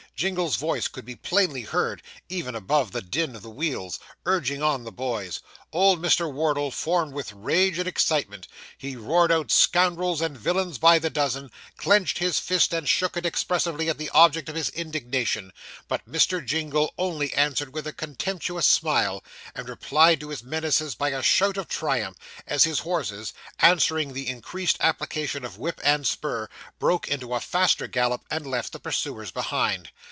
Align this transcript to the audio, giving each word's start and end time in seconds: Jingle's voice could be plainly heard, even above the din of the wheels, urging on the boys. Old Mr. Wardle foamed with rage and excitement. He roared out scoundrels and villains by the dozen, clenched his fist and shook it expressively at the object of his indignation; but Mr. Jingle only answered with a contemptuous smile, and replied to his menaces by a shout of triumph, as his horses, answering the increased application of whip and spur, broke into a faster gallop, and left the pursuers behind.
Jingle's 0.13 0.55
voice 0.57 0.87
could 0.87 1.03
be 1.03 1.15
plainly 1.15 1.63
heard, 1.63 2.03
even 2.29 2.53
above 2.53 2.91
the 2.91 3.01
din 3.01 3.35
of 3.35 3.41
the 3.41 3.49
wheels, 3.49 3.99
urging 4.27 4.61
on 4.61 4.83
the 4.83 4.91
boys. 4.91 5.39
Old 5.73 5.99
Mr. 5.99 6.31
Wardle 6.31 6.69
foamed 6.69 7.13
with 7.13 7.33
rage 7.33 7.79
and 7.79 7.87
excitement. 7.87 8.47
He 8.77 8.95
roared 8.95 9.31
out 9.31 9.49
scoundrels 9.49 10.21
and 10.21 10.37
villains 10.37 10.77
by 10.77 10.99
the 10.99 11.09
dozen, 11.09 11.49
clenched 11.75 12.19
his 12.19 12.37
fist 12.37 12.71
and 12.71 12.87
shook 12.87 13.17
it 13.17 13.25
expressively 13.25 13.89
at 13.89 13.97
the 13.97 14.11
object 14.11 14.47
of 14.47 14.53
his 14.53 14.69
indignation; 14.69 15.51
but 15.87 16.07
Mr. 16.07 16.45
Jingle 16.45 16.93
only 16.99 17.33
answered 17.33 17.73
with 17.73 17.87
a 17.87 17.93
contemptuous 17.93 18.67
smile, 18.67 19.23
and 19.55 19.67
replied 19.67 20.19
to 20.19 20.29
his 20.29 20.43
menaces 20.43 20.93
by 20.93 21.09
a 21.09 21.23
shout 21.23 21.57
of 21.57 21.67
triumph, 21.67 22.17
as 22.45 22.63
his 22.63 22.79
horses, 22.81 23.33
answering 23.57 24.13
the 24.13 24.27
increased 24.27 24.77
application 24.81 25.43
of 25.43 25.57
whip 25.57 25.81
and 25.83 26.05
spur, 26.05 26.47
broke 26.77 27.07
into 27.07 27.33
a 27.33 27.39
faster 27.39 27.87
gallop, 27.87 28.21
and 28.29 28.45
left 28.45 28.71
the 28.71 28.79
pursuers 28.79 29.31
behind. 29.31 29.89